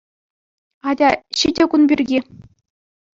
Атя, 0.91 1.09
ҫитӗ 1.41 1.63
кун 1.73 1.81
пирки. 1.91 2.19